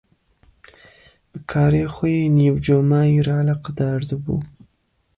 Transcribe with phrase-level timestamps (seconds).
[1.31, 4.35] Bi karê xwe yê nîvcomayî re eleqedar dibû.